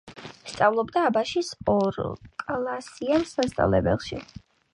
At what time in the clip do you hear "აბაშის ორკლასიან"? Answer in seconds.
1.09-3.27